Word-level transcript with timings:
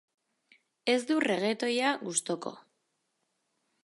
Ez 0.93 1.03
dut 1.11 1.25
reggaetoia 1.31 1.91
gustuko. 2.07 2.55